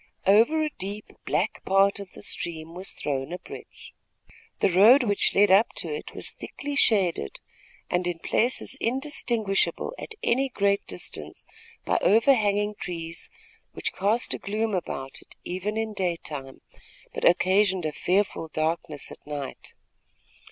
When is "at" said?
9.99-10.15, 19.11-19.23